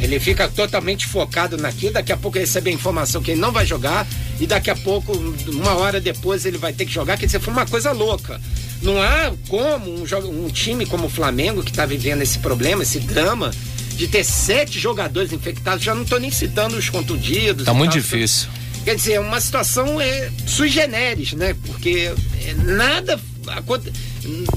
ele 0.00 0.18
fica 0.18 0.48
totalmente 0.48 1.06
focado 1.06 1.56
naquilo, 1.56 1.94
daqui 1.94 2.12
a 2.12 2.16
pouco 2.16 2.36
ele 2.36 2.44
recebe 2.44 2.70
a 2.70 2.72
informação 2.72 3.22
que 3.22 3.32
ele 3.32 3.40
não 3.40 3.52
vai 3.52 3.66
jogar, 3.66 4.06
e 4.38 4.46
daqui 4.46 4.70
a 4.70 4.76
pouco, 4.76 5.12
uma 5.46 5.74
hora 5.74 6.00
depois, 6.00 6.44
ele 6.44 6.58
vai 6.58 6.72
ter 6.72 6.86
que 6.86 6.92
jogar, 6.92 7.18
quer 7.18 7.26
dizer, 7.26 7.40
foi 7.40 7.52
uma 7.52 7.66
coisa 7.66 7.92
louca. 7.92 8.40
Não 8.82 9.00
há 9.00 9.32
como 9.48 9.90
um, 9.90 10.04
um 10.44 10.48
time 10.48 10.86
como 10.86 11.06
o 11.06 11.10
Flamengo, 11.10 11.62
que 11.62 11.70
está 11.70 11.84
vivendo 11.84 12.22
esse 12.22 12.38
problema, 12.38 12.82
esse 12.82 12.98
drama, 13.00 13.50
de 13.94 14.08
ter 14.08 14.24
sete 14.24 14.78
jogadores 14.78 15.32
infectados, 15.32 15.84
já 15.84 15.94
não 15.94 16.02
estou 16.02 16.18
nem 16.18 16.30
citando 16.30 16.76
os 16.76 16.88
contundidos. 16.88 17.66
Tá 17.66 17.74
muito 17.74 17.92
tal, 17.92 18.00
difícil. 18.00 18.48
Quer 18.84 18.96
dizer, 18.96 19.12
é 19.14 19.20
uma 19.20 19.40
situação 19.40 20.00
é, 20.00 20.30
sui 20.46 20.70
generis, 20.70 21.34
né? 21.34 21.54
Porque 21.66 22.10
é, 22.46 22.54
nada, 22.54 23.20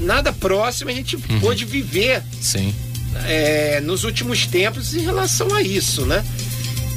nada 0.00 0.32
próximo 0.32 0.90
a 0.90 0.92
gente 0.92 1.16
Uhum. 1.16 1.40
pôde 1.40 1.64
viver 1.64 2.22
Sim. 2.40 2.74
é, 3.26 3.80
nos 3.80 4.04
últimos 4.04 4.46
tempos 4.46 4.94
em 4.94 5.00
relação 5.00 5.52
a 5.54 5.62
isso, 5.62 6.04
né? 6.06 6.24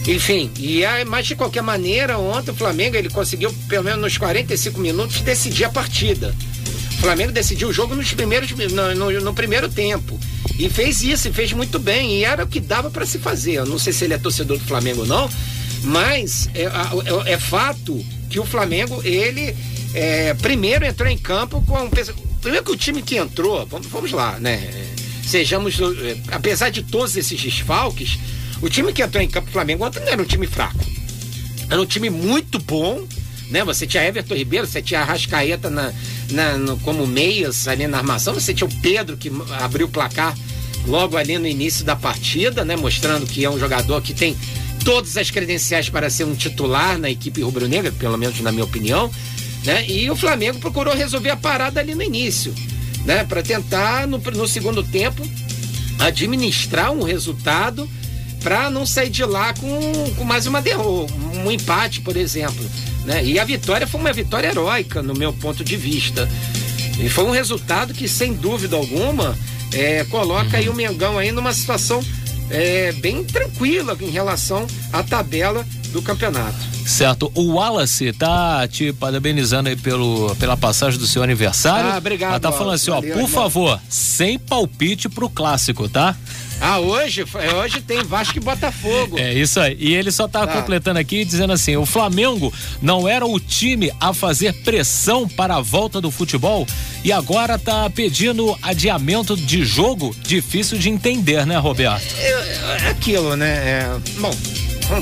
Enfim, 0.07 0.49
e 0.57 0.85
aí, 0.85 1.03
mas 1.03 1.27
de 1.27 1.35
qualquer 1.35 1.61
maneira, 1.61 2.17
ontem 2.17 2.51
o 2.51 2.55
Flamengo 2.55 2.95
ele 2.95 3.09
conseguiu, 3.09 3.53
pelo 3.67 3.83
menos 3.83 3.99
nos 3.99 4.17
45 4.17 4.79
minutos, 4.79 5.19
decidir 5.21 5.65
a 5.65 5.69
partida. 5.69 6.33
O 6.93 7.01
Flamengo 7.01 7.31
decidiu 7.33 7.67
o 7.67 7.73
jogo 7.73 7.93
nos 7.93 8.11
primeiros, 8.13 8.49
no, 8.51 8.95
no- 8.95 9.19
no 9.21 9.33
primeiro 9.33 9.67
tempo. 9.69 10.17
E 10.57 10.69
fez 10.69 11.03
isso, 11.03 11.27
e 11.27 11.33
fez 11.33 11.51
muito 11.51 11.77
bem. 11.77 12.19
E 12.19 12.23
era 12.25 12.43
o 12.45 12.47
que 12.47 12.59
dava 12.61 12.89
para 12.89 13.05
se 13.05 13.19
fazer. 13.19 13.53
Eu 13.55 13.65
não 13.65 13.77
sei 13.77 13.91
se 13.93 14.05
ele 14.05 14.13
é 14.13 14.17
torcedor 14.17 14.57
do 14.57 14.63
Flamengo 14.63 15.01
ou 15.01 15.05
não, 15.05 15.29
mas 15.83 16.49
é, 16.55 16.63
é- 16.63 17.33
é 17.33 17.37
fato 17.37 18.03
que 18.29 18.39
o 18.39 18.45
Flamengo, 18.45 19.01
ele 19.03 19.53
é, 19.97 20.33
primeiro 20.35 20.85
entrou 20.85 21.09
em 21.09 21.17
campo 21.17 21.61
com. 21.65 21.89
Primeiro 22.41 22.63
que 22.65 22.71
o 22.71 22.77
time 22.77 23.01
que 23.01 23.17
entrou, 23.17 23.65
vamos, 23.65 23.87
vamos 23.87 24.11
lá, 24.11 24.39
né? 24.39 24.61
Sejamos, 25.25 25.75
é, 25.79 26.17
apesar 26.31 26.69
de 26.69 26.83
todos 26.83 27.17
esses 27.17 27.41
desfalques, 27.41 28.17
o 28.61 28.69
time 28.69 28.93
que 28.93 29.01
entrou 29.01 29.21
em 29.23 29.27
campo 29.27 29.47
do 29.47 29.51
Flamengo 29.51 29.85
ontem 29.85 29.99
não 29.99 30.07
era 30.07 30.21
um 30.21 30.25
time 30.25 30.47
fraco. 30.47 30.79
Era 31.69 31.81
um 31.81 31.85
time 31.85 32.09
muito 32.09 32.59
bom, 32.59 33.05
né? 33.49 33.63
Você 33.65 33.85
tinha 33.85 34.03
Everton 34.05 34.35
Ribeiro, 34.35 34.65
você 34.67 34.81
tinha 34.81 35.01
Arrascaeta 35.01 35.69
na, 35.69 35.91
na, 36.31 36.57
no- 36.57 36.77
como 36.79 37.05
meias 37.05 37.67
ali 37.67 37.87
na 37.87 37.97
armação, 37.97 38.33
você 38.33 38.53
tinha 38.53 38.67
o 38.67 38.81
Pedro 38.81 39.17
que 39.17 39.29
abriu 39.59 39.87
o 39.87 39.89
placar 39.89 40.33
logo 40.85 41.17
ali 41.17 41.37
no 41.37 41.47
início 41.47 41.83
da 41.83 41.95
partida, 41.95 42.63
né? 42.63 42.75
Mostrando 42.77 43.25
que 43.25 43.43
é 43.43 43.49
um 43.49 43.59
jogador 43.59 44.01
que 44.01 44.13
tem 44.13 44.37
todas 44.85 45.17
as 45.17 45.29
credenciais 45.29 45.89
para 45.89 46.09
ser 46.09 46.23
um 46.23 46.35
titular 46.35 46.97
na 46.97 47.09
equipe 47.09 47.41
rubro-negra, 47.41 47.91
pelo 47.91 48.17
menos 48.17 48.39
na 48.39 48.51
minha 48.53 48.63
opinião, 48.63 49.11
né? 49.67 49.85
E 49.85 50.09
o 50.09 50.15
Flamengo 50.15 50.59
procurou 50.59 50.95
resolver 50.95 51.29
a 51.29 51.35
parada 51.35 51.81
ali 51.81 51.93
no 51.93 52.01
início, 52.01 52.55
né? 53.03 53.25
Para 53.25 53.43
tentar 53.43 54.07
no, 54.07 54.17
no 54.17 54.47
segundo 54.47 54.81
tempo 54.81 55.21
administrar 55.99 56.93
um 56.93 57.03
resultado 57.03 57.87
para 58.41 58.69
não 58.69 58.85
sair 58.85 59.09
de 59.09 59.25
lá 59.25 59.53
com, 59.53 60.13
com 60.15 60.23
mais 60.23 60.47
uma 60.47 60.61
derrota, 60.61 61.13
um 61.13 61.51
empate, 61.51 61.99
por 61.99 62.15
exemplo. 62.15 62.65
Né? 63.03 63.25
E 63.25 63.39
a 63.39 63.43
vitória 63.43 63.85
foi 63.85 63.99
uma 63.99 64.13
vitória 64.13 64.47
heróica, 64.47 65.03
no 65.03 65.13
meu 65.13 65.33
ponto 65.33 65.65
de 65.65 65.75
vista. 65.75 66.29
E 66.97 67.09
foi 67.09 67.25
um 67.25 67.31
resultado 67.31 67.93
que, 67.93 68.07
sem 68.07 68.33
dúvida 68.33 68.77
alguma, 68.77 69.37
é, 69.73 70.05
coloca 70.05 70.55
aí 70.55 70.69
o 70.69 70.73
Mengão 70.73 71.17
aí 71.17 71.31
numa 71.31 71.53
situação 71.53 72.01
é, 72.49 72.93
bem 72.93 73.21
tranquila 73.25 73.97
em 73.99 74.11
relação 74.11 74.65
à 74.93 75.03
tabela 75.03 75.65
do 75.97 76.01
campeonato. 76.03 76.55
Certo. 76.85 77.31
O 77.33 77.53
Wallace 77.55 78.13
tá 78.13 78.67
te 78.67 78.93
parabenizando 78.93 79.67
aí 79.69 79.75
pelo, 79.75 80.35
pela 80.35 80.55
passagem 80.55 80.99
do 80.99 81.07
seu 81.07 81.23
aniversário. 81.23 81.91
Ah, 81.91 81.97
obrigado, 81.97 82.31
Mas 82.33 82.41
tá 82.41 82.51
falando 82.51 82.67
Wallace. 82.67 82.83
assim, 82.89 82.91
ó, 82.91 82.95
Valeu, 83.01 83.13
por 83.13 83.21
irmão. 83.23 83.27
favor, 83.43 83.79
sem 83.89 84.37
palpite 84.37 85.09
pro 85.09 85.27
clássico, 85.29 85.89
tá? 85.89 86.15
Ah, 86.59 86.79
hoje, 86.79 87.23
hoje 87.61 87.81
tem 87.81 88.03
Vasco 88.03 88.37
e 88.37 88.39
Botafogo. 88.41 89.19
É 89.19 89.31
isso 89.31 89.59
aí. 89.59 89.77
E 89.79 89.93
ele 89.93 90.11
só 90.11 90.27
tá, 90.27 90.45
Tá. 90.47 90.53
completando 90.53 90.97
aqui 90.97 91.23
dizendo 91.23 91.53
assim: 91.53 91.75
o 91.75 91.85
Flamengo 91.85 92.51
não 92.81 93.07
era 93.07 93.25
o 93.27 93.39
time 93.39 93.91
a 94.01 94.11
fazer 94.11 94.53
pressão 94.63 95.27
para 95.27 95.57
a 95.57 95.61
volta 95.61 96.01
do 96.01 96.09
futebol 96.09 96.65
e 97.03 97.11
agora 97.11 97.59
tá 97.59 97.87
pedindo 97.91 98.57
adiamento 98.63 99.37
de 99.37 99.63
jogo. 99.63 100.15
Difícil 100.23 100.79
de 100.79 100.89
entender, 100.89 101.45
né, 101.45 101.57
Roberto? 101.57 102.03
É 102.17 102.57
é 102.85 102.89
aquilo, 102.89 103.35
né? 103.35 103.47
É, 103.47 103.97
bom, 104.19 104.33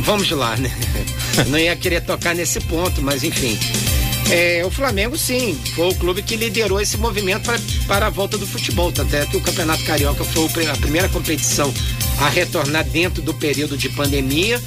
vamos 0.01 0.29
lá, 0.31 0.55
né? 0.57 0.71
Não 1.47 1.59
ia 1.59 1.75
querer 1.75 2.01
tocar 2.01 2.35
nesse 2.35 2.59
ponto, 2.61 3.01
mas 3.01 3.23
enfim. 3.23 3.57
É, 4.31 4.63
o 4.65 4.71
Flamengo, 4.71 5.15
sim, 5.17 5.59
foi 5.75 5.89
o 5.89 5.95
clube 5.95 6.23
que 6.23 6.35
liderou 6.35 6.81
esse 6.81 6.97
movimento 6.97 7.43
pra, 7.43 7.59
para 7.87 8.07
a 8.07 8.09
volta 8.09 8.37
do 8.37 8.47
futebol. 8.47 8.91
Tanto 8.91 9.15
é 9.15 9.25
que 9.25 9.37
o 9.37 9.41
Campeonato 9.41 9.83
Carioca 9.83 10.23
foi 10.23 10.67
a 10.67 10.75
primeira 10.75 11.07
competição 11.09 11.71
a 12.19 12.29
retornar 12.29 12.83
dentro 12.85 13.21
do 13.21 13.33
período 13.33 13.77
de 13.77 13.89
pandemia. 13.89 14.59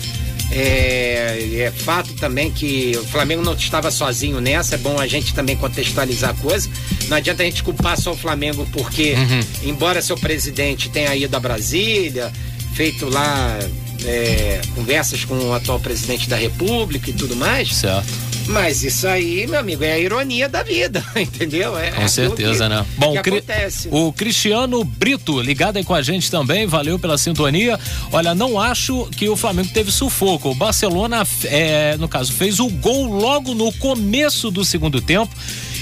É, 0.51 1.67
é 1.67 1.73
fato 1.73 2.15
também 2.15 2.51
que 2.51 2.97
o 2.97 3.05
Flamengo 3.05 3.43
não 3.43 3.53
estava 3.53 3.91
sozinho 3.91 4.41
nessa, 4.41 4.77
é 4.77 4.79
bom 4.79 4.99
a 4.99 5.07
gente 5.07 5.35
também 5.35 5.57
contextualizar 5.57 6.31
a 6.31 6.35
coisa. 6.35 6.71
Não 7.09 7.17
adianta 7.17 7.43
a 7.43 7.47
gente 7.47 7.63
culpar 7.63 8.01
só 8.01 8.13
o 8.13 8.17
Flamengo 8.17 8.67
porque, 8.73 9.15
embora 9.63 10.01
seu 10.01 10.17
presidente 10.17 10.89
tenha 10.89 11.15
ido 11.17 11.37
a 11.37 11.41
Brasília, 11.41 12.33
feito 12.75 13.09
lá 13.11 13.59
é, 14.05 14.61
conversas 14.75 15.25
com 15.25 15.35
o 15.39 15.53
atual 15.53 15.81
presidente 15.81 16.29
da 16.29 16.37
República 16.37 17.11
e 17.11 17.13
tudo 17.13 17.35
mais, 17.37 17.75
Certo. 17.75 18.07
mas 18.47 18.83
isso 18.83 19.07
aí, 19.07 19.47
meu 19.47 19.59
amigo, 19.61 19.83
é 19.85 19.93
a 19.93 19.99
ironia 19.99 20.49
da 20.49 20.63
vida, 20.63 21.05
entendeu? 21.17 21.77
É 21.79 21.91
Com 21.91 21.97
aquilo 21.97 22.09
certeza, 22.09 22.65
que, 22.65 22.75
né? 22.75 22.87
Bom, 22.97 23.13
que 23.13 23.19
acontece. 23.31 23.89
o 23.91 24.13
Cristiano 24.13 24.83
Brito, 24.85 25.41
ligado 25.41 25.77
aí 25.77 25.85
com 25.85 25.95
a 25.95 26.03
gente 26.03 26.31
também, 26.31 26.67
valeu 26.67 26.99
pela 26.99 27.19
sintonia. 27.19 27.79
Olha, 28.13 28.35
não 28.35 28.59
acho 28.61 29.07
que 29.17 29.29
o 29.29 29.37
Flamengo 29.37 29.69
teve 29.73 29.91
sufoco. 29.91 30.51
O 30.51 30.55
Barcelona, 30.55 31.27
é, 31.45 31.97
no 31.99 32.09
caso, 32.09 32.33
fez 32.33 32.61
o 32.61 32.69
gol 32.69 33.07
logo 33.07 33.55
no 33.55 33.73
começo 33.75 34.51
do 34.51 34.65
segundo 34.65 35.01
tempo 35.01 35.33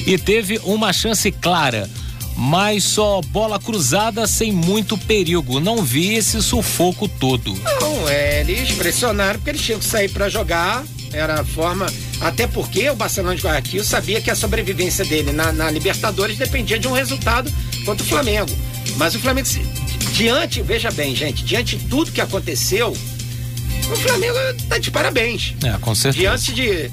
e 0.07 0.17
teve 0.19 0.61
uma 0.65 0.93
chance 0.93 1.31
clara. 1.31 1.89
Mas 2.37 2.85
só 2.85 3.23
bola 3.23 3.59
cruzada 3.59 4.27
sem 4.27 4.53
muito 4.53 4.99
perigo. 4.99 5.59
Não 5.59 5.83
vi 5.83 6.15
esse 6.15 6.43
sufoco 6.43 7.09
todo. 7.09 7.55
Não, 7.81 8.09
é, 8.09 8.41
eles 8.41 8.73
pressionaram 8.73 9.39
porque 9.39 9.51
eles 9.51 9.63
tinham 9.63 9.79
que 9.79 9.87
sair 9.87 10.11
para 10.11 10.29
jogar. 10.29 10.85
Era 11.13 11.41
a 11.41 11.45
forma. 11.45 11.87
Até 12.21 12.47
porque 12.47 12.91
o 12.91 12.95
Barcelona 12.95 13.35
de 13.35 13.43
Guayaquil 13.43 13.83
sabia 13.83 14.21
que 14.21 14.31
a 14.31 14.35
sobrevivência 14.35 15.05
dele 15.05 15.33
na, 15.33 15.51
na 15.51 15.71
Libertadores 15.71 16.37
dependia 16.37 16.79
de 16.79 16.87
um 16.87 16.93
resultado 16.93 17.51
contra 17.87 18.05
o 18.05 18.09
Flamengo. 18.09 18.51
Mas 18.97 19.15
o 19.15 19.19
Flamengo, 19.19 19.49
diante, 20.13 20.61
veja 20.63 20.91
bem, 20.91 21.15
gente, 21.15 21.43
diante 21.43 21.77
de 21.77 21.85
tudo 21.87 22.13
que 22.13 22.21
aconteceu, 22.21 22.91
o 22.91 23.97
Flamengo 23.97 24.39
tá 24.69 24.79
de 24.79 24.91
parabéns. 24.91 25.55
É, 25.63 25.79
com 25.79 25.95
certeza. 25.95 26.23
Diante 26.23 26.53
de, 26.53 26.91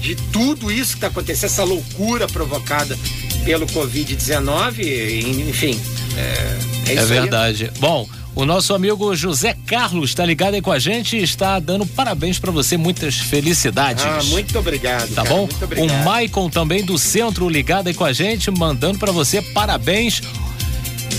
de 0.00 0.14
tudo 0.32 0.70
isso 0.70 0.94
que 0.94 1.00
tá 1.00 1.08
acontecendo, 1.08 1.46
essa 1.50 1.64
loucura 1.64 2.26
provocada 2.26 2.96
pelo 3.44 3.66
Covid-19, 3.66 5.48
enfim. 5.48 5.80
É, 6.16 6.20
é, 6.20 6.58
É 6.90 6.94
isso 6.94 7.02
aí. 7.12 7.20
verdade. 7.20 7.70
Bom, 7.78 8.08
o 8.34 8.44
nosso 8.44 8.74
amigo 8.74 9.14
José 9.16 9.56
Carlos 9.66 10.10
está 10.10 10.24
ligado 10.24 10.54
aí 10.54 10.62
com 10.62 10.70
a 10.72 10.78
gente 10.78 11.16
e 11.16 11.22
está 11.22 11.58
dando 11.58 11.84
parabéns 11.86 12.38
para 12.38 12.50
você, 12.50 12.76
muitas 12.76 13.16
felicidades. 13.16 14.04
Ah, 14.04 14.20
muito 14.24 14.58
obrigado. 14.58 15.08
Tá 15.14 15.22
cara, 15.22 15.28
bom? 15.28 15.40
Muito 15.40 15.60
O 15.60 15.64
obrigado. 15.64 16.04
Maicon 16.04 16.48
também 16.50 16.84
do 16.84 16.96
centro 16.98 17.48
ligado 17.48 17.88
aí 17.88 17.94
com 17.94 18.04
a 18.04 18.12
gente, 18.12 18.50
mandando 18.50 18.98
para 18.98 19.12
você 19.12 19.42
parabéns. 19.42 20.20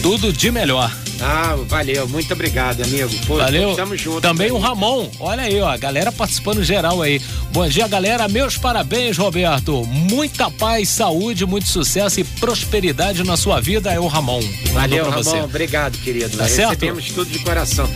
Tudo 0.01 0.31
de 0.33 0.49
melhor. 0.51 0.91
Ah, 1.23 1.55
valeu, 1.67 2.07
muito 2.07 2.33
obrigado, 2.33 2.81
amigo. 2.83 3.09
Pô, 3.27 3.37
Valeu. 3.37 3.75
Tamo 3.75 3.95
junto. 3.95 4.21
Também 4.21 4.47
velho. 4.47 4.55
o 4.55 4.59
Ramon. 4.59 5.07
Olha 5.19 5.43
aí, 5.43 5.59
ó, 5.61 5.69
a 5.69 5.77
galera 5.77 6.11
participando 6.11 6.63
geral 6.63 6.99
aí. 7.01 7.21
Bom 7.53 7.67
dia, 7.67 7.87
galera. 7.87 8.27
Meus 8.27 8.57
parabéns, 8.57 9.17
Roberto. 9.17 9.85
Muita 9.85 10.49
paz, 10.49 10.89
saúde, 10.89 11.45
muito 11.45 11.67
sucesso 11.67 12.19
e 12.19 12.23
prosperidade 12.23 13.23
na 13.23 13.37
sua 13.37 13.59
vida. 13.61 13.91
É 13.91 13.99
o 13.99 14.07
Ramon. 14.07 14.41
Valeu, 14.73 15.05
Ramon. 15.09 15.23
você. 15.23 15.37
Obrigado, 15.41 15.97
querido. 15.99 16.35
Tá 16.37 16.47
certo? 16.47 16.69
Recebemos 16.71 17.05
tudo 17.11 17.29
de 17.29 17.39
coração. 17.39 17.87